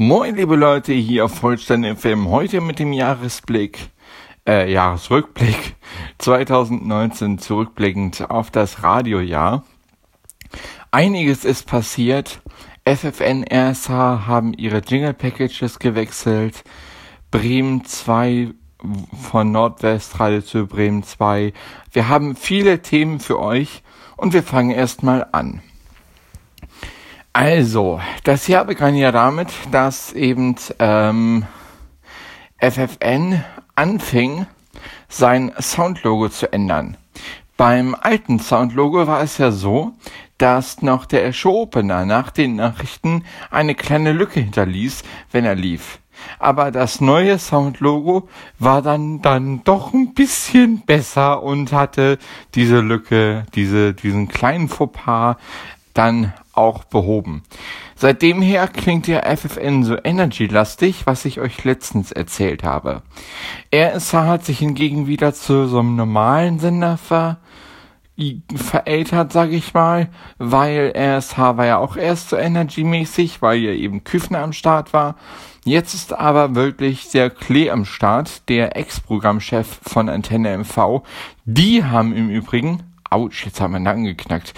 Moin, 0.00 0.36
liebe 0.36 0.54
Leute, 0.54 0.92
hier 0.92 1.24
auf 1.24 1.34
Vollstein 1.34 1.96
FM. 1.96 2.28
Heute 2.28 2.60
mit 2.60 2.78
dem 2.78 2.92
Jahresblick, 2.92 3.90
äh, 4.46 4.70
Jahresrückblick 4.72 5.74
2019 6.18 7.40
zurückblickend 7.40 8.30
auf 8.30 8.52
das 8.52 8.84
Radiojahr. 8.84 9.64
Einiges 10.92 11.44
ist 11.44 11.66
passiert. 11.66 12.40
FFN 12.84 13.44
RSH 13.52 13.88
haben 13.88 14.54
ihre 14.54 14.82
Jingle 14.86 15.14
Packages 15.14 15.80
gewechselt. 15.80 16.62
Bremen 17.32 17.84
2 17.84 18.54
von 19.28 19.50
Nordwestradio 19.50 20.42
zu 20.42 20.68
Bremen 20.68 21.02
2. 21.02 21.52
Wir 21.90 22.08
haben 22.08 22.36
viele 22.36 22.82
Themen 22.82 23.18
für 23.18 23.40
euch 23.40 23.82
und 24.16 24.32
wir 24.32 24.44
fangen 24.44 24.70
erstmal 24.70 25.26
an. 25.32 25.60
Also, 27.40 28.00
das 28.24 28.48
Jahr 28.48 28.64
begann 28.64 28.96
ja 28.96 29.12
damit, 29.12 29.46
dass 29.70 30.12
eben 30.12 30.56
ähm, 30.80 31.46
FFN 32.60 33.44
anfing, 33.76 34.46
sein 35.08 35.52
Soundlogo 35.60 36.30
zu 36.30 36.52
ändern. 36.52 36.96
Beim 37.56 37.94
alten 37.94 38.40
Soundlogo 38.40 39.06
war 39.06 39.22
es 39.22 39.38
ja 39.38 39.52
so, 39.52 39.92
dass 40.38 40.82
noch 40.82 41.06
der 41.06 41.32
Show-Opener 41.32 42.06
nach 42.06 42.32
den 42.32 42.56
Nachrichten 42.56 43.22
eine 43.52 43.76
kleine 43.76 44.10
Lücke 44.10 44.40
hinterließ, 44.40 45.04
wenn 45.30 45.44
er 45.44 45.54
lief. 45.54 46.00
Aber 46.40 46.72
das 46.72 47.00
neue 47.00 47.38
Soundlogo 47.38 48.28
war 48.58 48.82
dann, 48.82 49.22
dann 49.22 49.62
doch 49.62 49.94
ein 49.94 50.12
bisschen 50.12 50.80
besser 50.84 51.44
und 51.44 51.70
hatte 51.72 52.18
diese 52.56 52.80
Lücke, 52.80 53.46
diese, 53.54 53.94
diesen 53.94 54.26
kleinen 54.26 54.68
Fauxpas 54.68 55.36
dann 55.94 56.32
auch 56.52 56.84
behoben. 56.84 57.42
Seitdem 57.96 58.42
her 58.42 58.68
klingt 58.68 59.06
der 59.06 59.24
FFN 59.36 59.84
so 59.84 59.96
energy-lastig, 60.02 61.06
was 61.06 61.24
ich 61.24 61.40
euch 61.40 61.64
letztens 61.64 62.12
erzählt 62.12 62.62
habe. 62.62 63.02
RSH 63.74 64.14
hat 64.14 64.44
sich 64.44 64.58
hingegen 64.58 65.06
wieder 65.06 65.34
zu 65.34 65.66
so 65.66 65.80
einem 65.80 65.96
normalen 65.96 66.58
Sender 66.58 66.96
ver 66.96 67.38
verältert, 68.56 69.32
sag 69.32 69.52
ich 69.52 69.74
mal, 69.74 70.08
weil 70.38 70.92
RSH 70.96 71.38
war 71.38 71.66
ja 71.66 71.78
auch 71.78 71.96
erst 71.96 72.30
so 72.30 72.36
energy-mäßig, 72.36 73.42
weil 73.42 73.58
ja 73.58 73.70
eben 73.70 74.02
Küffner 74.02 74.40
am 74.40 74.52
Start 74.52 74.92
war. 74.92 75.14
Jetzt 75.64 75.94
ist 75.94 76.12
aber 76.12 76.54
wirklich 76.54 77.10
der 77.10 77.30
Klee 77.30 77.70
am 77.70 77.84
Start, 77.84 78.48
der 78.48 78.76
Ex-Programmchef 78.76 79.80
von 79.82 80.08
Antenne 80.08 80.56
MV. 80.58 81.02
Die 81.44 81.84
haben 81.84 82.12
im 82.12 82.28
Übrigen 82.28 82.82
Autsch, 83.10 83.46
jetzt 83.46 83.60
haben 83.60 83.72
wir 83.72 83.80
Nacken 83.80 84.04
geknackt. 84.04 84.54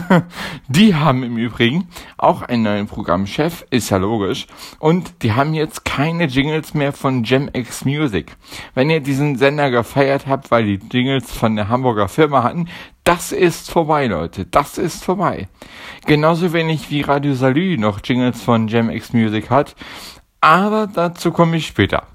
die 0.68 0.94
haben 0.94 1.22
im 1.22 1.36
Übrigen 1.36 1.88
auch 2.16 2.42
einen 2.42 2.62
neuen 2.62 2.86
Programmchef, 2.86 3.64
ist 3.70 3.90
ja 3.90 3.98
logisch. 3.98 4.46
Und 4.78 5.22
die 5.22 5.32
haben 5.32 5.54
jetzt 5.54 5.84
keine 5.84 6.24
Jingles 6.24 6.74
mehr 6.74 6.92
von 6.92 7.22
GemX 7.22 7.84
Music. 7.84 8.36
Wenn 8.74 8.90
ihr 8.90 9.00
diesen 9.00 9.36
Sender 9.36 9.70
gefeiert 9.70 10.26
habt, 10.26 10.50
weil 10.50 10.64
die 10.64 10.80
Jingles 10.90 11.30
von 11.30 11.56
der 11.56 11.68
Hamburger 11.68 12.08
Firma 12.08 12.42
hatten, 12.42 12.68
das 13.04 13.32
ist 13.32 13.70
vorbei, 13.70 14.06
Leute. 14.06 14.46
Das 14.46 14.78
ist 14.78 15.04
vorbei. 15.04 15.48
Genauso 16.06 16.52
wenig 16.52 16.90
wie 16.90 17.02
Radio 17.02 17.34
Salü 17.34 17.76
noch 17.76 18.00
Jingles 18.02 18.42
von 18.42 18.66
GemX 18.66 19.12
Music 19.12 19.50
hat. 19.50 19.76
Aber 20.40 20.86
dazu 20.86 21.30
komme 21.30 21.58
ich 21.58 21.66
später. 21.66 22.06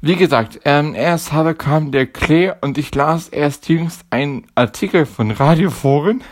Wie 0.00 0.16
gesagt, 0.16 0.60
ähm, 0.64 0.94
erst 0.94 1.32
habe 1.32 1.54
kam 1.54 1.90
der 1.90 2.06
Klee 2.06 2.52
und 2.60 2.76
ich 2.76 2.94
las 2.94 3.28
erst 3.28 3.68
jüngst 3.68 4.04
einen 4.10 4.46
Artikel 4.54 5.06
von 5.06 5.30
Radioforen. 5.30 6.22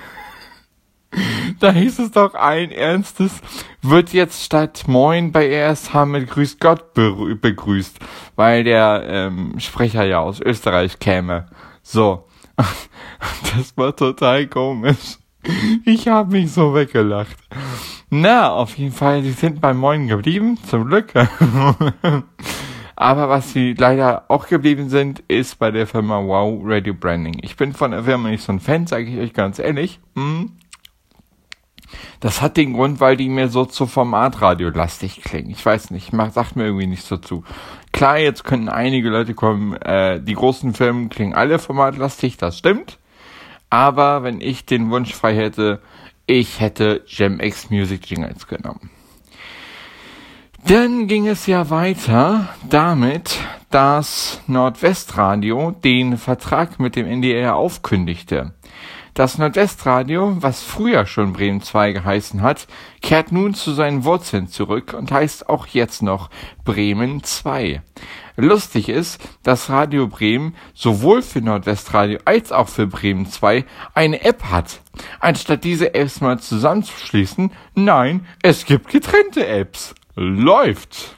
da 1.60 1.72
hieß 1.72 1.98
es 1.98 2.10
doch 2.10 2.34
ein 2.34 2.70
ernstes, 2.70 3.40
wird 3.82 4.12
jetzt 4.12 4.44
statt 4.44 4.84
Moin 4.86 5.32
bei 5.32 5.48
RSH 5.48 6.04
mit 6.06 6.28
Grüß 6.28 6.58
Gott 6.58 6.94
begrüßt, 6.94 7.98
weil 8.36 8.64
der 8.64 9.04
ähm, 9.06 9.58
Sprecher 9.58 10.04
ja 10.04 10.20
aus 10.20 10.40
Österreich 10.40 10.98
käme. 10.98 11.46
So. 11.82 12.26
das 13.56 13.76
war 13.76 13.96
total 13.96 14.46
komisch. 14.46 15.18
Ich 15.84 16.08
habe 16.08 16.32
mich 16.32 16.52
so 16.52 16.74
weggelacht. 16.74 17.36
Na, 18.10 18.50
auf 18.50 18.76
jeden 18.78 18.92
Fall, 18.92 19.22
sie 19.22 19.32
sind 19.32 19.60
bei 19.60 19.74
Moin 19.74 20.06
geblieben, 20.06 20.58
zum 20.68 20.86
Glück. 20.86 21.12
Aber 22.96 23.28
was 23.28 23.52
sie 23.52 23.74
leider 23.74 24.24
auch 24.28 24.46
geblieben 24.46 24.88
sind, 24.88 25.20
ist 25.28 25.58
bei 25.58 25.70
der 25.70 25.86
Firma 25.86 26.18
Wow 26.18 26.60
Radio 26.64 26.94
Branding. 26.94 27.38
Ich 27.42 27.56
bin 27.56 27.72
von 27.72 27.90
der 27.90 28.04
Firma 28.04 28.28
nicht 28.30 28.44
so 28.44 28.52
ein 28.52 28.60
Fan, 28.60 28.86
sage 28.86 29.04
ich 29.04 29.18
euch 29.18 29.32
ganz 29.32 29.58
ehrlich. 29.58 30.00
Hm. 30.14 30.52
Das 32.20 32.40
hat 32.40 32.56
den 32.56 32.72
Grund, 32.72 33.00
weil 33.00 33.16
die 33.16 33.28
mir 33.28 33.48
so 33.48 33.64
zu 33.64 33.86
Formatradio 33.86 34.70
lastig 34.70 35.22
klingen. 35.22 35.50
Ich 35.50 35.64
weiß 35.64 35.90
nicht, 35.90 36.12
macht, 36.12 36.34
sagt 36.34 36.56
mir 36.56 36.64
irgendwie 36.64 36.86
nicht 36.86 37.04
so 37.04 37.16
zu. 37.16 37.44
Klar, 37.92 38.18
jetzt 38.18 38.44
könnten 38.44 38.68
einige 38.68 39.10
Leute 39.10 39.34
kommen, 39.34 39.74
äh, 39.74 40.20
die 40.20 40.34
großen 40.34 40.74
Firmen 40.74 41.08
klingen 41.08 41.34
alle 41.34 41.58
formatlastig, 41.58 42.36
das 42.36 42.58
stimmt. 42.58 42.98
Aber 43.70 44.22
wenn 44.22 44.40
ich 44.40 44.66
den 44.66 44.90
Wunsch 44.90 45.12
frei 45.12 45.34
hätte, 45.34 45.80
ich 46.26 46.60
hätte 46.60 47.04
GemX 47.06 47.70
Music 47.70 48.08
Jingles 48.08 48.46
genommen. 48.46 48.90
Dann 50.66 51.08
ging 51.08 51.26
es 51.26 51.46
ja 51.46 51.68
weiter 51.68 52.48
damit, 52.70 53.38
dass 53.68 54.40
Nordwestradio 54.46 55.72
den 55.72 56.16
Vertrag 56.16 56.80
mit 56.80 56.96
dem 56.96 57.06
NDR 57.06 57.54
aufkündigte. 57.54 58.54
Das 59.12 59.36
Nordwestradio, 59.36 60.38
was 60.40 60.62
früher 60.62 61.04
schon 61.04 61.34
Bremen 61.34 61.60
2 61.60 61.92
geheißen 61.92 62.40
hat, 62.40 62.66
kehrt 63.02 63.30
nun 63.30 63.52
zu 63.52 63.74
seinen 63.74 64.04
Wurzeln 64.04 64.48
zurück 64.48 64.94
und 64.94 65.12
heißt 65.12 65.50
auch 65.50 65.66
jetzt 65.66 66.02
noch 66.02 66.30
Bremen 66.64 67.22
2. 67.22 67.82
Lustig 68.36 68.88
ist, 68.88 69.20
dass 69.42 69.68
Radio 69.68 70.08
Bremen 70.08 70.56
sowohl 70.72 71.20
für 71.20 71.42
Nordwestradio 71.42 72.20
als 72.24 72.52
auch 72.52 72.68
für 72.68 72.86
Bremen 72.86 73.26
2 73.26 73.66
eine 73.92 74.24
App 74.24 74.44
hat. 74.44 74.80
Anstatt 75.20 75.62
diese 75.62 75.94
Apps 75.94 76.22
mal 76.22 76.38
zusammenzuschließen, 76.38 77.52
nein, 77.74 78.26
es 78.42 78.64
gibt 78.64 78.88
getrennte 78.88 79.46
Apps 79.46 79.94
läuft. 80.14 81.16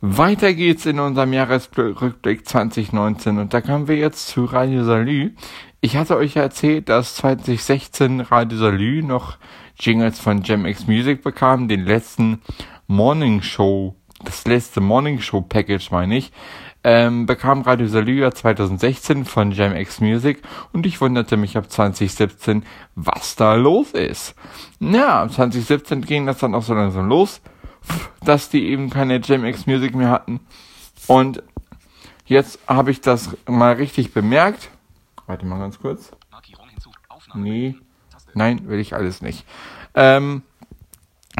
Weiter 0.00 0.54
geht's 0.54 0.86
in 0.86 1.00
unserem 1.00 1.32
Jahresrückblick 1.32 2.46
2019 2.46 3.38
und 3.38 3.52
da 3.52 3.60
kommen 3.60 3.88
wir 3.88 3.96
jetzt 3.96 4.28
zu 4.28 4.44
Radio 4.44 4.84
Salü. 4.84 5.32
Ich 5.80 5.96
hatte 5.96 6.16
euch 6.16 6.36
erzählt, 6.36 6.88
dass 6.88 7.16
2016 7.16 8.20
Radio 8.20 8.58
Salü 8.58 9.02
noch 9.02 9.38
Jingles 9.78 10.20
von 10.20 10.42
GemX 10.42 10.86
Music 10.86 11.22
bekam, 11.22 11.66
den 11.66 11.84
letzten 11.84 12.42
Morning 12.86 13.42
Show, 13.42 13.96
das 14.24 14.46
letzte 14.46 14.80
Morning 14.80 15.20
Show 15.20 15.40
Package 15.40 15.90
meine 15.90 16.16
ich, 16.16 16.32
ähm, 16.90 17.26
bekam 17.26 17.60
Radio 17.60 17.86
Salü 17.86 18.18
ja 18.18 18.30
2016 18.30 19.26
von 19.26 19.50
GemX 19.50 20.00
Music 20.00 20.40
und 20.72 20.86
ich 20.86 21.02
wunderte 21.02 21.36
mich 21.36 21.58
ab 21.58 21.70
2017, 21.70 22.64
was 22.94 23.36
da 23.36 23.56
los 23.56 23.90
ist. 23.90 24.34
Ja, 24.80 25.28
2017 25.28 26.00
ging 26.00 26.24
das 26.24 26.38
dann 26.38 26.54
auch 26.54 26.62
so 26.62 26.72
langsam 26.72 27.06
los, 27.10 27.42
dass 28.24 28.48
die 28.48 28.70
eben 28.70 28.88
keine 28.88 29.20
GemX 29.20 29.66
Music 29.66 29.94
mehr 29.94 30.08
hatten. 30.08 30.40
Und 31.06 31.42
jetzt 32.24 32.58
habe 32.66 32.90
ich 32.90 33.02
das 33.02 33.36
mal 33.46 33.74
richtig 33.74 34.14
bemerkt. 34.14 34.70
Warte 35.26 35.44
mal 35.44 35.58
ganz 35.58 35.78
kurz. 35.78 36.10
Nee. 37.34 37.76
Nein, 38.32 38.66
will 38.66 38.78
ich 38.78 38.94
alles 38.94 39.20
nicht. 39.20 39.44
Ähm, 39.92 40.42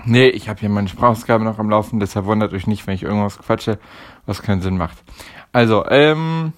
nee, 0.05 0.29
ich 0.29 0.51
habe 0.51 0.61
hier 0.61 0.69
meine 0.69 0.89
Sprachausgabe 0.89 1.43
noch 1.43 1.59
am 1.59 1.71
Laufen, 1.71 2.01
deshalb 2.01 2.27
wundert 2.27 2.53
euch 2.53 2.67
nicht, 2.67 2.87
wenn 2.87 2.95
ich 2.95 3.03
irgendwas 3.03 3.39
quatsche, 3.39 3.79
was 4.27 4.43
keinen 4.43 4.61
Sinn 4.61 4.77
macht. 4.77 4.99
Also, 5.53 5.85
ähm, 5.89 6.53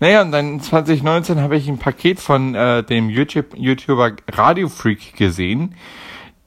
naja, 0.00 0.22
und 0.22 0.30
dann 0.32 0.60
2019 0.60 1.40
habe 1.40 1.56
ich 1.56 1.68
ein 1.68 1.78
Paket 1.78 2.20
von 2.20 2.54
äh, 2.54 2.84
dem 2.84 3.10
YouTube, 3.10 3.56
YouTuber 3.56 4.12
Radio 4.30 4.68
Freak 4.68 5.16
gesehen. 5.16 5.74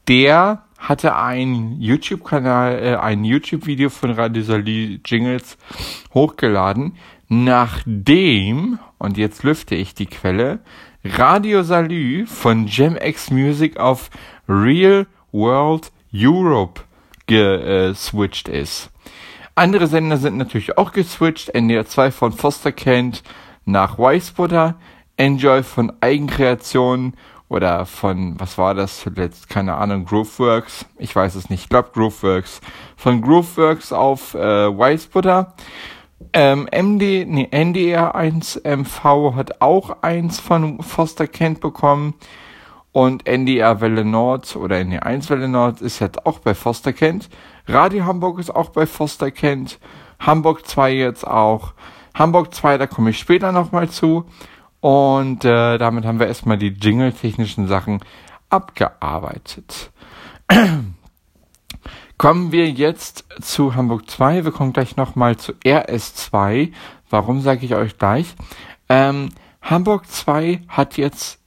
Der 0.07 0.63
hatte 0.77 1.15
ein 1.15 1.79
YouTube-Kanal, 1.79 2.79
äh, 2.79 2.95
ein 2.95 3.23
YouTube-Video 3.23 3.89
von 3.89 4.11
Radio 4.11 4.43
Salü 4.43 4.99
Jingles 5.05 5.57
hochgeladen, 6.13 6.97
nachdem, 7.27 8.79
und 8.97 9.17
jetzt 9.17 9.43
lüfte 9.43 9.75
ich 9.75 9.93
die 9.95 10.07
Quelle, 10.07 10.59
Radio 11.03 11.63
Salü 11.63 12.25
von 12.27 12.67
GemX 12.67 13.31
Music 13.31 13.77
auf 13.77 14.09
Real 14.47 15.07
World 15.31 15.91
Europe 16.13 16.81
geswitcht 17.27 18.47
ist. 18.47 18.90
Andere 19.61 19.85
Sender 19.85 20.17
sind 20.17 20.37
natürlich 20.37 20.75
auch 20.79 20.91
geswitcht. 20.91 21.49
NDR 21.49 21.85
2 21.85 22.09
von 22.09 22.31
Foster 22.31 22.71
Kent 22.71 23.21
nach 23.63 23.99
Weißbutter. 23.99 24.73
Enjoy 25.17 25.61
von 25.61 25.93
Eigenkreationen 26.01 27.13
oder 27.47 27.85
von, 27.85 28.39
was 28.39 28.57
war 28.57 28.73
das 28.73 29.01
zuletzt? 29.01 29.49
Keine 29.49 29.75
Ahnung, 29.75 30.05
Grooveworks. 30.05 30.87
Ich 30.97 31.15
weiß 31.15 31.35
es 31.35 31.51
nicht. 31.51 31.61
Ich 31.61 31.69
glaube 31.69 31.91
Grooveworks. 31.93 32.59
Von 32.97 33.21
Grooveworks 33.21 33.93
auf 33.93 34.33
äh, 34.33 34.39
Weißbutter. 34.75 35.53
Ähm, 36.33 36.67
MD, 36.71 37.27
nee, 37.27 37.47
NDR 37.51 38.15
1 38.15 38.63
MV 38.63 39.35
hat 39.35 39.61
auch 39.61 40.01
eins 40.01 40.39
von 40.39 40.81
Foster 40.81 41.27
Kent 41.27 41.59
bekommen. 41.59 42.15
Und 42.91 43.25
NDR 43.25 43.79
Welle 43.79 44.03
Nord 44.03 44.55
oder 44.55 44.79
NDR 44.79 45.05
1 45.05 45.29
Welle 45.29 45.47
Nord 45.47 45.81
ist 45.81 45.99
jetzt 45.99 46.25
auch 46.25 46.39
bei 46.39 46.53
Foster 46.53 46.93
Kent. 46.93 47.29
Radio 47.67 48.05
Hamburg 48.05 48.39
ist 48.39 48.53
auch 48.53 48.69
bei 48.69 48.85
Foster 48.85 49.31
Kent. 49.31 49.79
Hamburg 50.19 50.67
2 50.67 50.93
jetzt 50.93 51.25
auch. 51.25 51.73
Hamburg 52.13 52.53
2, 52.53 52.77
da 52.77 52.87
komme 52.87 53.11
ich 53.11 53.19
später 53.19 53.51
nochmal 53.51 53.89
zu. 53.89 54.25
Und 54.81 55.45
äh, 55.45 55.77
damit 55.77 56.05
haben 56.05 56.19
wir 56.19 56.27
erstmal 56.27 56.57
die 56.57 56.69
jingle-technischen 56.69 57.67
Sachen 57.67 58.03
abgearbeitet. 58.49 59.91
kommen 62.21 62.51
wir 62.51 62.69
jetzt 62.69 63.25
zu 63.41 63.73
Hamburg 63.73 64.07
2. 64.07 64.45
Wir 64.45 64.51
kommen 64.51 64.73
gleich 64.73 64.95
nochmal 64.95 65.37
zu 65.37 65.53
RS2. 65.65 66.71
Warum 67.09 67.41
sage 67.41 67.65
ich 67.65 67.73
euch 67.73 67.97
gleich? 67.97 68.35
Ähm, 68.89 69.29
Hamburg 69.59 70.05
2 70.07 70.61
hat 70.67 70.97
jetzt 70.97 71.39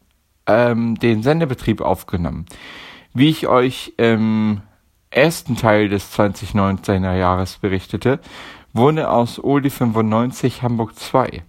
ähm, 0.46 0.96
den 0.96 1.22
Sendebetrieb 1.22 1.80
aufgenommen. 1.80 2.46
Wie 3.12 3.28
ich 3.28 3.46
euch 3.46 3.94
im 3.96 4.62
ersten 5.10 5.56
Teil 5.56 5.88
des 5.88 6.12
2019er 6.12 7.14
Jahres 7.16 7.58
berichtete, 7.58 8.20
wurde 8.72 9.08
aus 9.08 9.42
Oli 9.42 9.70
95 9.70 10.62
Hamburg 10.62 10.98
2. 10.98 11.44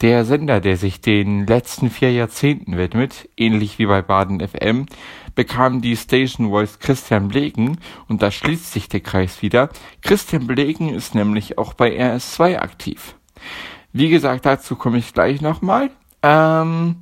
Der 0.00 0.24
Sender, 0.24 0.60
der 0.60 0.76
sich 0.76 1.00
den 1.00 1.46
letzten 1.46 1.90
vier 1.90 2.12
Jahrzehnten 2.12 2.76
widmet, 2.76 3.28
ähnlich 3.36 3.80
wie 3.80 3.86
bei 3.86 4.00
Baden 4.00 4.46
FM, 4.46 4.86
bekam 5.34 5.80
die 5.80 5.96
Station 5.96 6.50
Voice 6.50 6.78
Christian 6.78 7.28
Blegen 7.28 7.78
und 8.06 8.22
da 8.22 8.30
schließt 8.30 8.70
sich 8.70 8.88
der 8.88 9.00
Kreis 9.00 9.42
wieder. 9.42 9.70
Christian 10.02 10.46
Blegen 10.46 10.90
ist 10.90 11.16
nämlich 11.16 11.58
auch 11.58 11.74
bei 11.74 11.98
RS2 11.98 12.58
aktiv. 12.58 13.16
Wie 13.92 14.08
gesagt, 14.08 14.46
dazu 14.46 14.76
komme 14.76 14.98
ich 14.98 15.14
gleich 15.14 15.40
nochmal. 15.40 15.90
Ähm, 16.22 16.96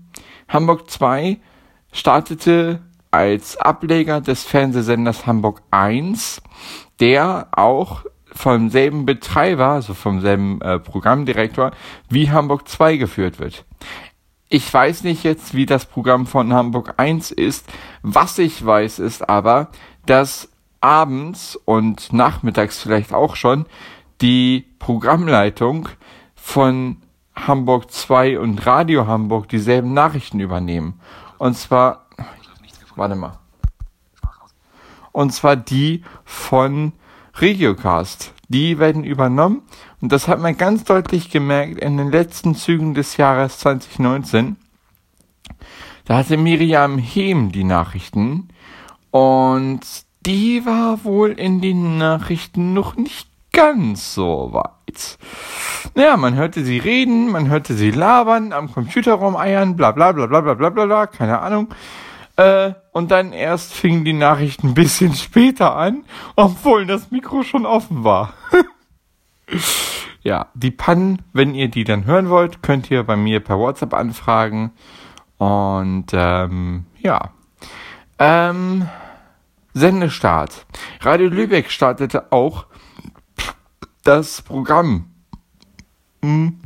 Hamburg 0.48 0.90
2 0.90 1.38
startete 1.92 2.80
als 3.10 3.56
Ableger 3.56 4.20
des 4.20 4.44
Fernsehsenders 4.44 5.26
Hamburg 5.26 5.62
1, 5.70 6.42
der 7.00 7.48
auch 7.52 8.04
vom 8.32 8.68
selben 8.68 9.06
Betreiber, 9.06 9.68
also 9.68 9.94
vom 9.94 10.20
selben 10.20 10.60
äh, 10.60 10.78
Programmdirektor 10.78 11.72
wie 12.08 12.30
Hamburg 12.30 12.68
2 12.68 12.96
geführt 12.96 13.38
wird. 13.38 13.64
Ich 14.48 14.72
weiß 14.72 15.02
nicht 15.02 15.24
jetzt, 15.24 15.54
wie 15.54 15.66
das 15.66 15.86
Programm 15.86 16.26
von 16.26 16.52
Hamburg 16.52 16.94
1 16.98 17.32
ist. 17.32 17.66
Was 18.02 18.38
ich 18.38 18.64
weiß, 18.64 19.00
ist 19.00 19.28
aber, 19.28 19.68
dass 20.04 20.50
abends 20.80 21.56
und 21.64 22.12
nachmittags 22.12 22.80
vielleicht 22.80 23.12
auch 23.12 23.34
schon 23.34 23.66
die 24.20 24.66
Programmleitung 24.78 25.88
von 26.34 26.98
Hamburg 27.36 27.90
2 27.90 28.40
und 28.40 28.66
Radio 28.66 29.06
Hamburg 29.06 29.48
dieselben 29.48 29.92
Nachrichten 29.94 30.40
übernehmen. 30.40 31.00
Und 31.38 31.56
zwar, 31.56 32.06
warte 32.96 33.14
mal. 33.14 33.38
Und 35.12 35.32
zwar 35.32 35.56
die 35.56 36.02
von 36.24 36.92
Regiocast. 37.38 38.32
Die 38.48 38.78
werden 38.78 39.04
übernommen. 39.04 39.62
Und 40.00 40.12
das 40.12 40.28
hat 40.28 40.40
man 40.40 40.56
ganz 40.56 40.84
deutlich 40.84 41.30
gemerkt 41.30 41.80
in 41.80 41.96
den 41.96 42.10
letzten 42.10 42.54
Zügen 42.54 42.94
des 42.94 43.16
Jahres 43.16 43.58
2019. 43.58 44.56
Da 46.04 46.18
hatte 46.18 46.36
Miriam 46.36 46.98
Hehm 46.98 47.50
die 47.50 47.64
Nachrichten. 47.64 48.48
Und 49.10 49.80
die 50.24 50.64
war 50.66 51.04
wohl 51.04 51.32
in 51.32 51.60
den 51.60 51.98
Nachrichten 51.98 52.74
noch 52.74 52.96
nicht 52.96 53.28
ganz 53.52 54.14
so 54.14 54.52
weit. 54.52 54.75
Naja, 55.94 56.16
man 56.16 56.34
hörte 56.34 56.64
sie 56.64 56.78
reden, 56.78 57.30
man 57.30 57.48
hörte 57.48 57.74
sie 57.74 57.90
labern, 57.90 58.52
am 58.52 58.72
Computerraum 58.72 59.36
eiern, 59.36 59.76
bla 59.76 59.92
bla 59.92 60.12
bla 60.12 60.26
bla 60.26 60.40
bla 60.40 60.70
bla 60.70 60.86
bla, 60.86 61.06
keine 61.06 61.40
Ahnung. 61.40 61.68
Äh, 62.36 62.74
und 62.92 63.10
dann 63.10 63.32
erst 63.32 63.72
fingen 63.72 64.04
die 64.04 64.12
Nachrichten 64.12 64.68
ein 64.68 64.74
bisschen 64.74 65.14
später 65.14 65.76
an, 65.76 66.04
obwohl 66.36 66.86
das 66.86 67.10
Mikro 67.10 67.42
schon 67.42 67.66
offen 67.66 68.04
war. 68.04 68.34
ja, 70.22 70.46
die 70.54 70.70
Pannen, 70.70 71.22
wenn 71.32 71.54
ihr 71.54 71.68
die 71.68 71.84
dann 71.84 72.04
hören 72.04 72.28
wollt, 72.28 72.62
könnt 72.62 72.90
ihr 72.90 73.02
bei 73.02 73.16
mir 73.16 73.40
per 73.40 73.58
WhatsApp 73.58 73.94
anfragen. 73.94 74.72
Und 75.38 76.06
ähm, 76.12 76.86
ja. 76.98 77.30
Ähm, 78.18 78.88
Sendestart. 79.74 80.66
Radio 81.00 81.28
Lübeck 81.28 81.70
startete 81.70 82.32
auch 82.32 82.66
das 84.06 84.40
Programm, 84.42 85.10
hm, 86.22 86.60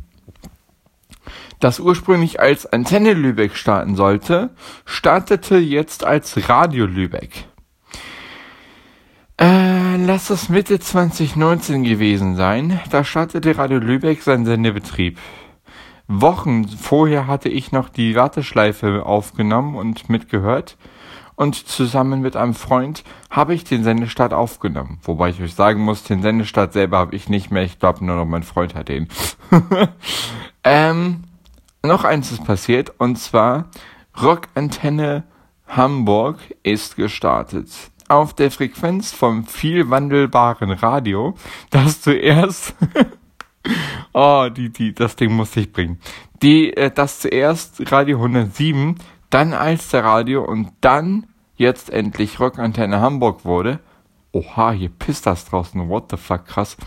das 1.59 1.79
ursprünglich 1.79 2.39
als 2.39 2.71
Antenne 2.71 3.13
Lübeck 3.13 3.55
starten 3.55 3.95
sollte, 3.95 4.51
startete 4.85 5.57
jetzt 5.57 6.03
als 6.03 6.49
Radio 6.49 6.85
Lübeck. 6.85 7.45
Äh, 9.39 9.97
lass 9.97 10.29
es 10.29 10.49
Mitte 10.49 10.79
2019 10.79 11.83
gewesen 11.83 12.35
sein. 12.35 12.79
Da 12.91 13.03
startete 13.03 13.57
Radio 13.57 13.79
Lübeck 13.79 14.21
seinen 14.21 14.45
Sendebetrieb. 14.45 15.17
Wochen 16.07 16.67
vorher 16.67 17.25
hatte 17.25 17.49
ich 17.49 17.71
noch 17.71 17.89
die 17.89 18.15
Warteschleife 18.15 19.05
aufgenommen 19.05 19.75
und 19.75 20.09
mitgehört 20.09 20.77
und 21.35 21.55
zusammen 21.55 22.21
mit 22.21 22.35
einem 22.35 22.53
Freund 22.53 23.03
habe 23.29 23.53
ich 23.53 23.63
den 23.63 23.83
Sendestart 23.83 24.33
aufgenommen. 24.33 24.99
Wobei 25.03 25.29
ich 25.29 25.41
euch 25.41 25.55
sagen 25.55 25.81
muss, 25.81 26.03
den 26.03 26.21
Sendestart 26.21 26.73
selber 26.73 26.97
habe 26.97 27.15
ich 27.15 27.29
nicht 27.29 27.51
mehr. 27.51 27.63
Ich 27.63 27.79
glaube 27.79 28.05
nur 28.05 28.15
noch 28.15 28.25
mein 28.25 28.43
Freund 28.43 28.75
hat 28.75 28.89
den. 28.89 29.07
ähm, 30.63 31.23
noch 31.83 32.03
eins 32.03 32.31
ist 32.31 32.43
passiert 32.43 32.93
und 32.97 33.17
zwar 33.17 33.65
Rockantenne 34.21 35.23
Hamburg 35.67 36.37
ist 36.63 36.95
gestartet. 36.95 37.69
Auf 38.07 38.33
der 38.33 38.51
Frequenz 38.51 39.13
vom 39.13 39.45
viel 39.45 39.89
wandelbaren 39.89 40.71
Radio, 40.71 41.35
das 41.69 42.01
zuerst 42.01 42.75
Oh, 44.13 44.47
die, 44.49 44.69
die, 44.69 44.93
das 44.93 45.15
Ding 45.15 45.31
muss 45.33 45.55
ich 45.55 45.71
bringen. 45.71 45.99
Die, 46.41 46.75
äh, 46.75 46.91
das 46.91 47.19
zuerst 47.19 47.91
Radio 47.91 48.17
107 48.17 48.95
dann 49.31 49.53
Alsterradio 49.53 50.43
und 50.43 50.71
dann 50.81 51.27
jetzt 51.55 51.89
endlich 51.89 52.39
Rockantenne 52.39 53.01
Hamburg 53.01 53.45
wurde. 53.45 53.79
Oha, 54.31 54.71
hier 54.71 54.89
pisst 54.89 55.25
das 55.25 55.45
draußen. 55.45 55.89
What 55.89 56.11
the 56.11 56.17
fuck, 56.17 56.45
krass. 56.45 56.77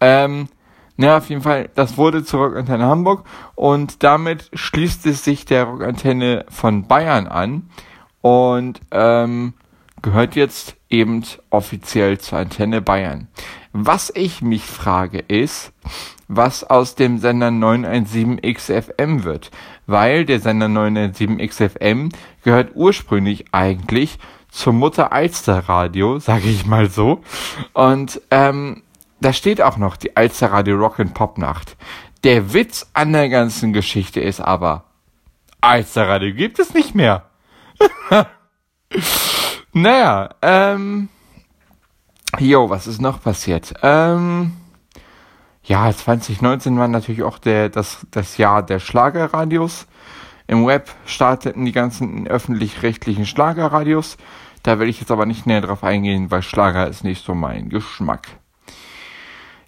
Ähm, 0.00 0.48
na, 0.96 1.18
auf 1.18 1.28
jeden 1.28 1.42
Fall, 1.42 1.70
das 1.74 1.96
wurde 1.96 2.24
zur 2.24 2.46
Rockantenne 2.46 2.84
Hamburg 2.84 3.24
und 3.54 4.02
damit 4.02 4.50
schließt 4.52 5.06
es 5.06 5.22
sich 5.22 5.44
der 5.44 5.64
Rockantenne 5.64 6.44
von 6.48 6.88
Bayern 6.88 7.26
an 7.28 7.70
und 8.20 8.80
ähm, 8.90 9.54
gehört 10.02 10.34
jetzt 10.34 10.76
eben 10.90 11.22
offiziell 11.50 12.18
zur 12.18 12.38
Antenne 12.38 12.82
Bayern. 12.82 13.28
Was 13.72 14.10
ich 14.14 14.42
mich 14.42 14.64
frage 14.64 15.20
ist, 15.20 15.72
was 16.26 16.64
aus 16.64 16.94
dem 16.94 17.18
Sender 17.18 17.48
917XFM 17.48 19.24
wird, 19.24 19.50
weil 19.88 20.26
der 20.26 20.38
Sender 20.38 20.66
917XFM 20.66 22.12
gehört 22.44 22.72
ursprünglich 22.74 23.46
eigentlich 23.52 24.18
zur 24.50 24.74
Mutter 24.74 25.12
Alster 25.12 25.68
Radio, 25.68 26.18
sage 26.18 26.48
ich 26.48 26.66
mal 26.66 26.88
so. 26.90 27.22
Und 27.72 28.20
ähm, 28.30 28.82
da 29.20 29.32
steht 29.32 29.60
auch 29.62 29.78
noch 29.78 29.96
die 29.96 30.16
Alster 30.16 30.52
Radio 30.52 30.76
Rock 30.76 31.00
and 31.00 31.14
Pop 31.14 31.38
Nacht. 31.38 31.76
Der 32.22 32.52
Witz 32.52 32.88
an 32.92 33.12
der 33.12 33.30
ganzen 33.30 33.72
Geschichte 33.72 34.20
ist 34.20 34.40
aber, 34.40 34.84
Alster 35.60 36.06
Radio 36.06 36.34
gibt 36.34 36.58
es 36.58 36.74
nicht 36.74 36.94
mehr. 36.94 37.24
naja, 39.72 40.28
ähm, 40.42 41.08
jo, 42.38 42.68
was 42.68 42.86
ist 42.86 43.00
noch 43.00 43.22
passiert? 43.22 43.72
Ähm, 43.82 44.52
ja, 45.68 45.92
2019 45.92 46.78
war 46.78 46.88
natürlich 46.88 47.22
auch 47.22 47.38
der, 47.38 47.68
das, 47.68 48.06
das 48.10 48.38
Jahr 48.38 48.62
der 48.62 48.78
Schlagerradios. 48.78 49.86
Im 50.46 50.66
Web 50.66 50.90
starteten 51.04 51.66
die 51.66 51.72
ganzen 51.72 52.26
öffentlich-rechtlichen 52.26 53.26
Schlagerradios. 53.26 54.16
Da 54.62 54.78
will 54.78 54.88
ich 54.88 54.98
jetzt 54.98 55.10
aber 55.10 55.26
nicht 55.26 55.46
näher 55.46 55.60
drauf 55.60 55.84
eingehen, 55.84 56.30
weil 56.30 56.40
Schlager 56.40 56.88
ist 56.88 57.04
nicht 57.04 57.22
so 57.22 57.34
mein 57.34 57.68
Geschmack. 57.68 58.28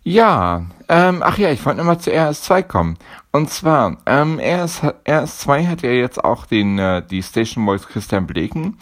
Ja, 0.03 0.65
ähm, 0.89 1.23
ach 1.23 1.37
ja, 1.37 1.51
ich 1.51 1.65
wollte 1.67 1.79
nochmal 1.79 2.01
zu 2.01 2.11
RS2 2.11 2.63
kommen. 2.63 2.97
Und 3.31 3.51
zwar, 3.51 3.99
ähm, 4.07 4.41
RS, 4.41 4.83
RS2 5.05 5.67
hat 5.67 5.83
ja 5.83 5.91
jetzt 5.91 6.25
auch 6.25 6.47
den, 6.47 6.79
äh, 6.79 7.03
die 7.07 7.23
Station 7.23 7.67
Voice 7.67 7.87
Christian 7.87 8.27
Bleken. 8.27 8.79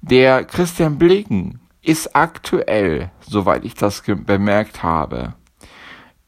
Der 0.00 0.44
Christian 0.44 0.96
Bleken 0.96 1.60
ist 1.82 2.16
aktuell, 2.16 3.10
soweit 3.20 3.66
ich 3.66 3.74
das 3.74 4.02
bemerkt 4.02 4.82
habe, 4.82 5.34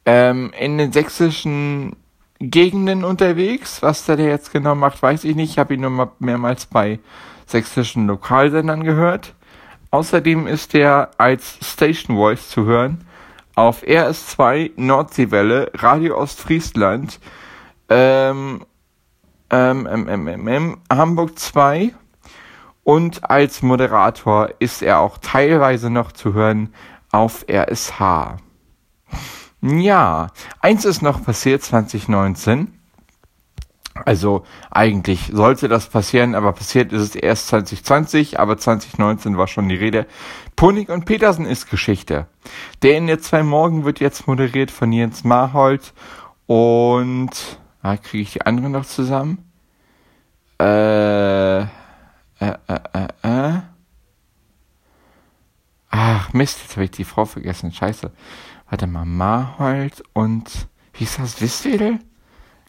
ähm, 0.08 0.52
in 0.58 0.78
den 0.78 0.90
sächsischen 0.90 1.94
Gegenden 2.40 3.04
unterwegs. 3.04 3.82
Was 3.82 4.06
der 4.06 4.16
jetzt 4.16 4.52
genau 4.54 4.74
macht, 4.74 5.02
weiß 5.02 5.24
ich 5.24 5.36
nicht. 5.36 5.50
Ich 5.50 5.58
habe 5.58 5.74
ihn 5.74 5.82
nur 5.82 5.90
mal 5.90 6.10
mehrmals 6.18 6.64
bei 6.64 6.98
sächsischen 7.44 8.06
Lokalsendern 8.06 8.84
gehört. 8.84 9.34
Außerdem 9.90 10.46
ist 10.46 10.74
er 10.74 11.10
als 11.18 11.58
Station 11.62 12.16
Voice 12.16 12.48
zu 12.48 12.64
hören 12.64 13.04
auf 13.54 13.82
RS2 13.82 14.72
Nordseewelle, 14.76 15.72
Radio 15.74 16.16
Ostfriesland, 16.16 17.20
ähm, 17.90 18.64
ähm, 19.50 19.88
ähm, 19.90 20.28
ähm, 20.28 20.48
ähm, 20.48 20.76
Hamburg 20.90 21.38
2 21.38 21.92
Und 22.82 23.28
als 23.28 23.60
Moderator 23.60 24.48
ist 24.58 24.80
er 24.80 25.00
auch 25.00 25.18
teilweise 25.18 25.90
noch 25.90 26.12
zu 26.12 26.32
hören 26.32 26.72
auf 27.10 27.44
RSH. 27.46 28.38
Ja, 29.60 30.28
eins 30.60 30.84
ist 30.84 31.02
noch 31.02 31.24
passiert 31.24 31.62
2019. 31.62 32.78
Also 34.04 34.44
eigentlich 34.70 35.30
sollte 35.32 35.68
das 35.68 35.88
passieren, 35.88 36.36
aber 36.36 36.52
passiert 36.52 36.92
ist 36.92 37.02
es 37.02 37.16
erst 37.16 37.48
2020, 37.48 38.38
aber 38.38 38.56
2019 38.56 39.36
war 39.36 39.48
schon 39.48 39.68
die 39.68 39.74
Rede. 39.74 40.06
Punig 40.54 40.88
und 40.88 41.04
Petersen 41.04 41.46
ist 41.46 41.68
Geschichte. 41.68 42.26
Der 42.82 42.96
in 42.96 43.08
der 43.08 43.20
zwei 43.20 43.42
Morgen 43.42 43.84
wird 43.84 44.00
jetzt 44.00 44.28
moderiert 44.28 44.70
von 44.70 44.92
Jens 44.92 45.24
Marhold 45.24 45.92
und 46.46 47.30
ah, 47.82 47.96
kriege 47.96 48.22
ich 48.22 48.32
die 48.34 48.42
anderen 48.42 48.72
noch 48.72 48.86
zusammen? 48.86 49.50
Äh, 50.60 51.62
äh, 51.62 51.66
äh, 52.40 52.78
äh, 52.92 53.08
äh. 53.22 53.60
Ach 56.28 56.34
Mist, 56.34 56.60
jetzt 56.60 56.76
habe 56.76 56.84
ich 56.84 56.90
die 56.90 57.04
Frau 57.04 57.24
vergessen. 57.24 57.72
Scheiße. 57.72 58.10
Warte 58.68 58.86
mal, 58.86 59.06
Marhold 59.06 60.02
und 60.12 60.68
wie 60.92 61.04
ist 61.04 61.18
das? 61.18 61.40
Wisswedel? 61.40 62.00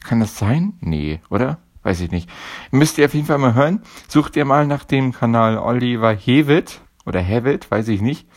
Kann 0.03 0.21
das 0.21 0.37
sein? 0.37 0.77
Nee, 0.79 1.19
oder? 1.29 1.57
Weiß 1.83 1.99
ich 1.99 2.09
nicht. 2.09 2.29
Müsst 2.71 2.97
ihr 2.97 3.05
auf 3.05 3.13
jeden 3.13 3.25
Fall 3.25 3.37
mal 3.37 3.55
hören. 3.55 3.81
Sucht 4.07 4.37
ihr 4.37 4.45
mal 4.45 4.65
nach 4.65 4.85
dem 4.85 5.11
Kanal 5.11 5.57
Oliver 5.57 6.13
Hewitt 6.13 6.79
oder 7.05 7.19
Hewitt, 7.19 7.69
weiß 7.69 7.89
ich 7.89 7.99
nicht. 7.99 8.29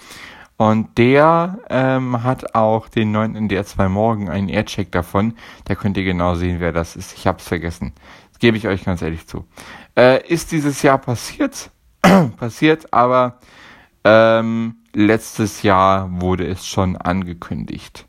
Und 0.56 0.98
der 0.98 1.60
ähm, 1.70 2.24
hat 2.24 2.56
auch 2.56 2.88
den 2.88 3.12
neuen 3.12 3.36
NDR 3.36 3.64
2 3.64 3.88
Morgen 3.88 4.28
einen 4.28 4.48
Aircheck 4.48 4.90
davon. 4.90 5.34
Da 5.66 5.76
könnt 5.76 5.96
ihr 5.96 6.04
genau 6.04 6.34
sehen, 6.34 6.58
wer 6.58 6.72
das 6.72 6.96
ist. 6.96 7.16
Ich 7.16 7.28
hab's 7.28 7.46
vergessen. 7.46 7.92
Das 8.30 8.40
gebe 8.40 8.56
ich 8.56 8.66
euch 8.66 8.84
ganz 8.84 9.02
ehrlich 9.02 9.28
zu. 9.28 9.44
Äh, 9.96 10.26
ist 10.26 10.50
dieses 10.50 10.82
Jahr 10.82 10.98
passiert? 10.98 11.70
passiert, 12.36 12.92
aber 12.92 13.38
ähm, 14.04 14.81
letztes 14.94 15.62
Jahr 15.62 16.08
wurde 16.20 16.46
es 16.46 16.66
schon 16.66 16.96
angekündigt. 16.96 18.06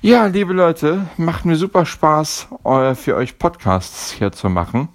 Ja, 0.00 0.26
liebe 0.26 0.52
Leute, 0.52 1.08
macht 1.16 1.44
mir 1.44 1.56
super 1.56 1.84
Spaß, 1.84 2.48
für 2.94 3.16
euch 3.16 3.38
Podcasts 3.38 4.12
hier 4.12 4.30
zu 4.30 4.48
machen. 4.48 4.88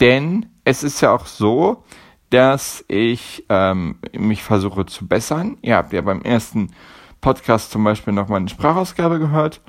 Denn 0.00 0.46
es 0.64 0.82
ist 0.82 1.00
ja 1.02 1.12
auch 1.12 1.26
so, 1.26 1.84
dass 2.30 2.84
ich 2.88 3.44
ähm, 3.48 3.98
mich 4.12 4.42
versuche 4.42 4.86
zu 4.86 5.06
bessern. 5.06 5.58
Ihr 5.62 5.76
habt 5.76 5.92
ja 5.92 6.00
beim 6.00 6.22
ersten 6.22 6.70
Podcast 7.20 7.70
zum 7.70 7.84
Beispiel 7.84 8.12
noch 8.12 8.28
meine 8.28 8.48
Sprachausgabe 8.48 9.18
gehört. 9.18 9.60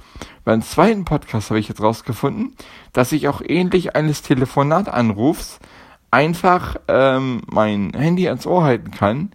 Beim 0.44 0.62
zweiten 0.62 1.06
Podcast 1.06 1.50
habe 1.50 1.60
ich 1.60 1.68
jetzt 1.68 1.82
rausgefunden, 1.82 2.56
dass 2.94 3.12
ich 3.12 3.28
auch 3.28 3.42
ähnlich 3.46 3.96
eines 3.96 4.22
Telefonatanrufs 4.22 5.60
einfach 6.12 6.78
ähm, 6.88 7.42
mein 7.48 7.92
Handy 7.94 8.28
ans 8.28 8.48
Ohr 8.48 8.64
halten 8.64 8.92
kann 8.92 9.32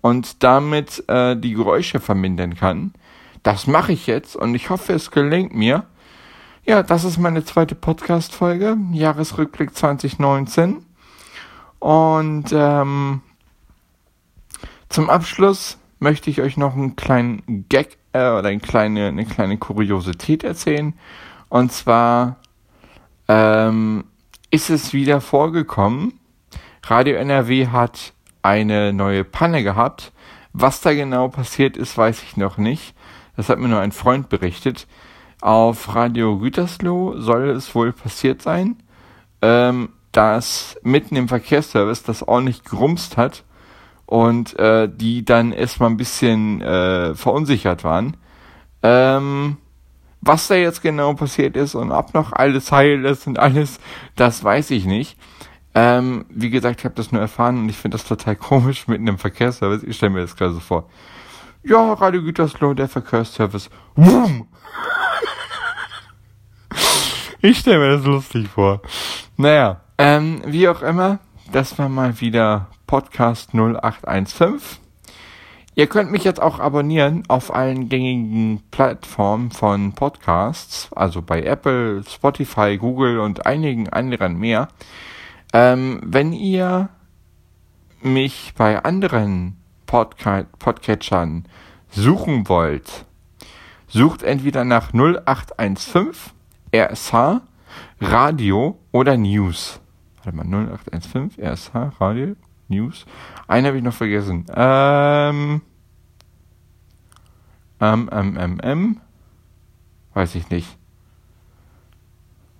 und 0.00 0.42
damit 0.42 1.04
äh, 1.08 1.36
die 1.36 1.54
Geräusche 1.54 2.00
vermindern 2.00 2.54
kann. 2.54 2.92
Das 3.42 3.66
mache 3.66 3.92
ich 3.92 4.06
jetzt 4.06 4.36
und 4.36 4.54
ich 4.54 4.70
hoffe, 4.70 4.92
es 4.92 5.10
gelingt 5.10 5.54
mir. 5.54 5.84
Ja, 6.64 6.82
das 6.82 7.04
ist 7.04 7.18
meine 7.18 7.44
zweite 7.44 7.74
Podcast-Folge, 7.74 8.76
Jahresrückblick 8.92 9.74
2019. 9.74 10.84
Und 11.78 12.44
ähm, 12.52 13.22
zum 14.90 15.08
Abschluss 15.08 15.78
möchte 15.98 16.28
ich 16.30 16.42
euch 16.42 16.56
noch 16.56 16.74
einen 16.74 16.96
kleinen 16.96 17.64
Gag 17.68 17.96
äh, 18.12 18.30
oder 18.30 18.48
eine 18.48 18.60
kleine, 18.60 19.08
eine 19.08 19.24
kleine 19.24 19.56
Kuriosität 19.56 20.44
erzählen. 20.44 20.94
Und 21.48 21.72
zwar 21.72 22.36
ähm, 23.28 24.04
ist 24.50 24.68
es 24.68 24.92
wieder 24.92 25.20
vorgekommen, 25.20 26.20
Radio 26.84 27.16
NRW 27.16 27.68
hat 27.68 28.12
eine 28.42 28.92
neue 28.92 29.24
Panne 29.24 29.62
gehabt. 29.62 30.12
Was 30.52 30.80
da 30.80 30.94
genau 30.94 31.28
passiert 31.28 31.76
ist, 31.76 31.96
weiß 31.96 32.22
ich 32.22 32.36
noch 32.36 32.58
nicht. 32.58 32.94
Das 33.36 33.48
hat 33.48 33.58
mir 33.58 33.68
nur 33.68 33.80
ein 33.80 33.92
Freund 33.92 34.28
berichtet. 34.28 34.86
Auf 35.40 35.94
Radio 35.94 36.38
Gütersloh 36.38 37.18
soll 37.18 37.50
es 37.50 37.74
wohl 37.74 37.92
passiert 37.92 38.42
sein, 38.42 38.76
ähm, 39.40 39.90
dass 40.12 40.76
mitten 40.82 41.16
im 41.16 41.28
Verkehrsservice 41.28 42.02
das 42.02 42.26
ordentlich 42.26 42.64
gerumst 42.64 43.16
hat 43.16 43.44
und 44.04 44.58
äh, 44.58 44.88
die 44.92 45.24
dann 45.24 45.52
erstmal 45.52 45.88
ein 45.88 45.96
bisschen 45.96 46.60
äh, 46.60 47.14
verunsichert 47.14 47.84
waren. 47.84 48.16
Ähm, 48.82 49.56
was 50.20 50.48
da 50.48 50.56
jetzt 50.56 50.82
genau 50.82 51.14
passiert 51.14 51.56
ist 51.56 51.74
und 51.74 51.92
ob 51.92 52.12
noch 52.12 52.32
alles 52.32 52.72
heil 52.72 53.04
ist 53.04 53.26
und 53.26 53.38
alles, 53.38 53.80
das 54.16 54.44
weiß 54.44 54.70
ich 54.72 54.84
nicht. 54.84 55.16
Ähm, 55.74 56.24
wie 56.28 56.50
gesagt, 56.50 56.80
ich 56.80 56.84
habe 56.84 56.94
das 56.94 57.12
nur 57.12 57.20
erfahren 57.20 57.58
und 57.58 57.68
ich 57.68 57.76
finde 57.76 57.96
das 57.96 58.06
total 58.06 58.36
komisch 58.48 58.88
mitten 58.88 59.06
im 59.06 59.18
Verkehrsservice. 59.18 59.82
Ich 59.84 59.96
stelle 59.96 60.10
mir 60.10 60.20
das 60.20 60.36
gerade 60.36 60.54
so 60.54 60.60
vor. 60.60 60.88
Ja, 61.62 61.92
Radio 61.92 62.22
Gütersloh, 62.22 62.74
der 62.74 62.88
Verkehrsservice. 62.88 63.70
Wum! 63.94 64.48
ich 67.40 67.58
stelle 67.58 67.78
mir 67.78 67.96
das 67.96 68.04
lustig 68.04 68.48
vor. 68.48 68.80
Naja, 69.36 69.80
ähm, 69.98 70.42
wie 70.46 70.68
auch 70.68 70.82
immer, 70.82 71.18
das 71.52 71.78
war 71.78 71.88
mal 71.88 72.20
wieder 72.20 72.68
Podcast 72.86 73.54
0815. 73.54 74.80
Ihr 75.76 75.86
könnt 75.86 76.10
mich 76.10 76.24
jetzt 76.24 76.42
auch 76.42 76.58
abonnieren 76.58 77.22
auf 77.28 77.54
allen 77.54 77.88
gängigen 77.88 78.62
Plattformen 78.70 79.50
von 79.50 79.92
Podcasts, 79.92 80.92
also 80.92 81.22
bei 81.22 81.42
Apple, 81.42 82.02
Spotify, 82.08 82.76
Google 82.76 83.20
und 83.20 83.46
einigen 83.46 83.88
anderen 83.88 84.36
mehr. 84.38 84.68
Ähm, 85.52 86.00
wenn 86.04 86.32
ihr 86.32 86.90
mich 88.02 88.54
bei 88.56 88.82
anderen 88.82 89.56
Podca 89.86 90.44
Podcatchern 90.58 91.46
suchen 91.90 92.48
wollt, 92.48 93.04
sucht 93.88 94.22
entweder 94.22 94.64
nach 94.64 94.92
0815 94.92 96.32
RSH, 96.72 97.42
Radio 98.00 98.78
oder 98.92 99.16
News. 99.16 99.80
Warte 100.22 100.36
mal, 100.36 100.46
0815 100.46 101.44
RSH, 101.44 102.00
Radio, 102.00 102.36
News. 102.68 103.04
Einen 103.48 103.66
habe 103.66 103.78
ich 103.78 103.82
noch 103.82 103.94
vergessen. 103.94 104.46
Ähm, 104.54 105.62
ähm, 107.80 108.10
ähm, 108.12 108.36
ähm, 108.38 108.60
ähm, 108.62 109.00
weiß 110.14 110.36
ich 110.36 110.50
nicht. 110.50 110.79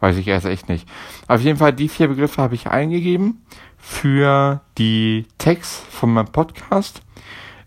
Weiß 0.00 0.16
ich 0.16 0.26
erst 0.26 0.46
echt 0.46 0.68
nicht. 0.68 0.88
Auf 1.28 1.42
jeden 1.42 1.58
Fall, 1.58 1.72
die 1.72 1.88
vier 1.88 2.08
Begriffe 2.08 2.42
habe 2.42 2.54
ich 2.54 2.66
eingegeben 2.68 3.42
für 3.76 4.62
die 4.78 5.26
Tags 5.38 5.82
von 5.90 6.12
meinem 6.12 6.32
Podcast. 6.32 7.02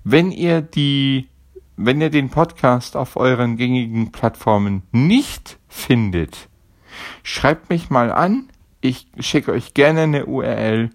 Wenn 0.04 0.32
ihr 0.32 0.62
die, 0.62 1.30
wenn 1.78 2.02
ihr 2.02 2.10
den 2.10 2.30
Podcast 2.30 2.98
auf 2.98 3.16
euren 3.16 3.56
gängigen 3.56 4.12
Plattformen 4.12 4.84
nicht 4.92 5.60
findet, 5.68 6.50
schreibt 7.24 7.70
mich 7.70 7.90
mal 7.90 8.12
an. 8.12 8.50
Ich 8.82 9.08
schicke 9.20 9.52
euch 9.52 9.74
gerne 9.74 10.02
eine 10.02 10.26
URL 10.26 10.90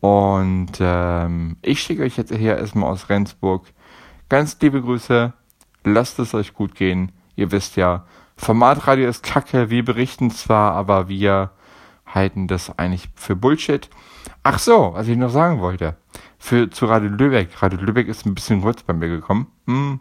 und 0.00 0.72
ähm, 0.80 1.56
ich 1.62 1.82
schicke 1.82 2.02
euch 2.02 2.16
jetzt 2.16 2.34
hier 2.34 2.56
erstmal 2.56 2.90
aus 2.90 3.08
Rendsburg. 3.08 3.66
Ganz 4.28 4.56
liebe 4.60 4.80
Grüße. 4.80 5.32
Lasst 5.84 6.18
es 6.18 6.34
euch 6.34 6.54
gut 6.54 6.74
gehen. 6.74 7.12
Ihr 7.36 7.52
wisst 7.52 7.76
ja, 7.76 8.04
Formatradio 8.40 9.06
ist 9.06 9.22
kacke. 9.22 9.68
Wir 9.68 9.84
berichten 9.84 10.30
zwar, 10.30 10.72
aber 10.72 11.08
wir 11.08 11.50
halten 12.06 12.48
das 12.48 12.76
eigentlich 12.78 13.10
für 13.14 13.36
Bullshit. 13.36 13.90
Ach 14.42 14.58
so, 14.58 14.92
was 14.94 15.08
ich 15.08 15.18
noch 15.18 15.28
sagen 15.28 15.60
wollte 15.60 15.96
für, 16.38 16.70
zu 16.70 16.86
Radio 16.86 17.10
Lübeck. 17.10 17.62
Radio 17.62 17.78
Lübeck 17.80 18.08
ist 18.08 18.24
ein 18.24 18.34
bisschen 18.34 18.62
kurz 18.62 18.82
bei 18.82 18.94
mir 18.94 19.08
gekommen. 19.08 19.48
Hm. 19.66 20.00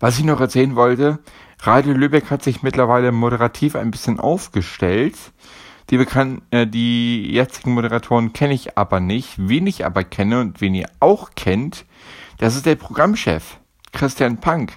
Was 0.00 0.18
ich 0.18 0.24
noch 0.24 0.38
erzählen 0.38 0.76
wollte, 0.76 1.18
Radio 1.60 1.94
Lübeck 1.94 2.30
hat 2.30 2.42
sich 2.42 2.62
mittlerweile 2.62 3.10
moderativ 3.10 3.74
ein 3.74 3.90
bisschen 3.90 4.20
aufgestellt. 4.20 5.16
Die 5.88 5.96
bekannten, 5.96 6.42
äh, 6.50 6.66
die 6.66 7.32
jetzigen 7.32 7.72
Moderatoren 7.72 8.34
kenne 8.34 8.52
ich 8.52 8.76
aber 8.76 9.00
nicht. 9.00 9.36
Wen 9.38 9.66
ich 9.66 9.86
aber 9.86 10.04
kenne 10.04 10.40
und 10.40 10.60
wen 10.60 10.74
ihr 10.74 10.90
auch 11.00 11.30
kennt, 11.36 11.86
das 12.36 12.54
ist 12.54 12.66
der 12.66 12.76
Programmchef, 12.76 13.58
Christian 13.92 14.38
Punk. 14.38 14.72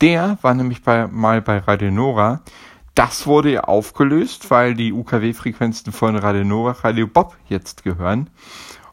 Der 0.00 0.38
war 0.42 0.54
nämlich 0.54 0.82
bei, 0.82 1.06
mal 1.06 1.42
bei 1.42 1.58
Radio 1.58 1.90
Nora. 1.90 2.42
Das 2.94 3.26
wurde 3.26 3.52
ja 3.52 3.60
aufgelöst, 3.64 4.50
weil 4.50 4.74
die 4.74 4.92
UKW-Frequenzen 4.92 5.92
von 5.92 6.16
Radio 6.16 6.44
Nora 6.44 6.72
Radio 6.82 7.06
Bob 7.06 7.36
jetzt 7.48 7.84
gehören. 7.84 8.30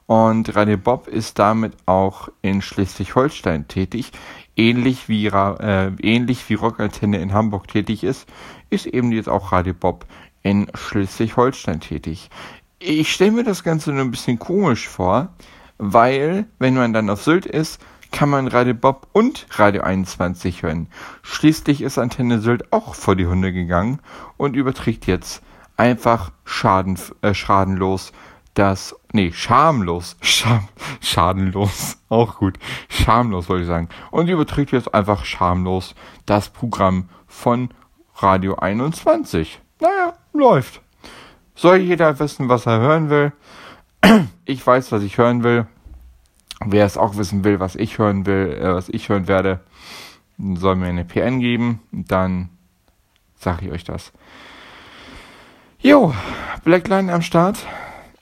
Und 0.05 0.55
Radio 0.55 0.77
Bob 0.77 1.07
ist 1.07 1.37
damit 1.37 1.73
auch 1.85 2.29
in 2.41 2.61
Schleswig-Holstein 2.61 3.67
tätig. 3.67 4.11
Ähnlich 4.55 5.07
wie, 5.07 5.27
äh, 5.27 5.91
ähnlich 6.01 6.49
wie 6.49 6.55
Rockantenne 6.55 7.19
in 7.19 7.33
Hamburg 7.33 7.67
tätig 7.67 8.03
ist, 8.03 8.27
ist 8.69 8.87
eben 8.87 9.11
jetzt 9.11 9.29
auch 9.29 9.51
Radio 9.51 9.73
Bob 9.73 10.05
in 10.41 10.67
Schleswig-Holstein 10.73 11.79
tätig. 11.79 12.29
Ich 12.79 13.11
stelle 13.13 13.31
mir 13.31 13.43
das 13.43 13.63
Ganze 13.63 13.91
nur 13.91 14.01
ein 14.01 14.11
bisschen 14.11 14.39
komisch 14.39 14.87
vor, 14.87 15.29
weil, 15.77 16.45
wenn 16.57 16.73
man 16.75 16.93
dann 16.93 17.09
auf 17.09 17.23
Sylt 17.23 17.45
ist, 17.45 17.79
kann 18.11 18.29
man 18.29 18.47
Radio 18.47 18.73
Bob 18.73 19.07
und 19.13 19.47
Radio 19.51 19.83
21 19.83 20.63
hören. 20.63 20.87
Schließlich 21.21 21.81
ist 21.81 21.97
Antenne 21.97 22.39
Sylt 22.39 22.71
auch 22.73 22.95
vor 22.95 23.15
die 23.15 23.27
Hunde 23.27 23.53
gegangen 23.53 23.99
und 24.37 24.55
überträgt 24.55 25.05
jetzt 25.05 25.41
einfach 25.77 26.31
schaden, 26.43 26.97
äh, 27.21 27.33
schadenlos 27.33 28.11
das, 28.53 28.95
nee, 29.13 29.31
schamlos, 29.31 30.17
scham, 30.21 30.67
schadenlos, 31.01 31.97
auch 32.09 32.37
gut, 32.37 32.59
schamlos 32.89 33.47
wollte 33.47 33.63
ich 33.63 33.67
sagen. 33.67 33.89
Und 34.11 34.27
überträgt 34.27 34.71
jetzt 34.71 34.93
einfach 34.93 35.23
schamlos 35.25 35.95
das 36.25 36.49
Programm 36.49 37.09
von 37.27 37.69
Radio 38.17 38.55
21. 38.55 39.61
Naja, 39.79 40.13
läuft. 40.33 40.81
Soll 41.55 41.77
jeder 41.77 42.19
wissen, 42.19 42.49
was 42.49 42.65
er 42.65 42.79
hören 42.79 43.09
will? 43.09 43.31
Ich 44.45 44.65
weiß, 44.65 44.91
was 44.91 45.03
ich 45.03 45.19
hören 45.19 45.43
will. 45.43 45.67
Wer 46.65 46.85
es 46.85 46.97
auch 46.97 47.17
wissen 47.17 47.43
will, 47.43 47.59
was 47.59 47.75
ich 47.75 47.97
hören 47.97 48.25
will, 48.25 48.57
äh, 48.61 48.73
was 48.73 48.89
ich 48.89 49.09
hören 49.09 49.27
werde, 49.27 49.61
soll 50.37 50.75
mir 50.75 50.87
eine 50.87 51.05
PN 51.05 51.39
geben. 51.39 51.81
Dann 51.91 52.49
sage 53.35 53.65
ich 53.65 53.71
euch 53.71 53.83
das. 53.83 54.11
Jo, 55.79 56.13
Blackline 56.65 57.13
am 57.13 57.21
Start. 57.21 57.65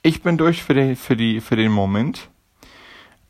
Ich 0.03 0.21
bin 0.21 0.37
durch 0.37 0.63
für, 0.63 0.75
den, 0.75 0.95
für, 0.95 1.17
die, 1.17 1.41
für 1.41 1.55
den 1.55 1.71
Moment. 1.71 2.29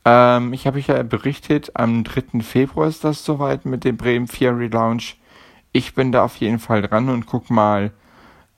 Ähm, 0.04 0.52
ich 0.52 0.68
habe 0.68 0.78
euch 0.78 0.88
ja 0.88 1.02
berichtet, 1.04 1.72
am 1.74 2.04
3. 2.04 2.42
Februar 2.42 2.88
ist 2.88 3.06
das 3.06 3.24
soweit 3.24 3.66
mit 3.66 3.86
dem 3.86 3.96
Bremen 3.96 4.28
4 4.28 4.58
Relaunch. 4.58 5.18
Ich 5.72 5.96
bin 5.96 6.12
da 6.12 6.24
auf 6.24 6.36
jeden 6.36 6.60
Fall 6.60 6.82
dran 6.82 7.08
und 7.08 7.26
guck 7.26 7.50
mal, 7.50 7.92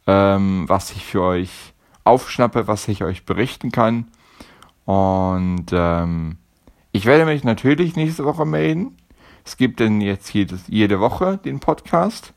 ähm, 0.08 0.66
was 0.68 0.92
ich 0.92 1.06
für 1.06 1.22
euch 1.22 1.74
aufschnappe, 2.04 2.68
was 2.68 2.88
ich 2.88 3.04
euch 3.04 3.26
berichten 3.26 3.72
kann. 3.72 4.08
Und 4.86 5.68
ähm, 5.72 6.39
ich 6.92 7.06
werde 7.06 7.26
mich 7.26 7.44
natürlich 7.44 7.96
nächste 7.96 8.26
Woche 8.26 8.46
melden. 8.46 8.98
Es 9.46 9.58
gibt 9.58 9.80
denn 9.80 10.02
jetzt 10.02 10.34
jedes, 10.34 10.68
jede 10.68 11.00
Woche 11.00 11.38
den 11.38 11.60
Podcast. 11.60 12.34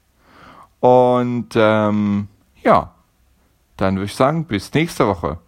Und 0.81 1.51
ähm, 1.55 2.29
ja, 2.63 2.95
dann 3.77 3.97
würde 3.97 4.07
ich 4.07 4.15
sagen, 4.15 4.47
bis 4.47 4.73
nächste 4.75 5.07
Woche. 5.07 5.39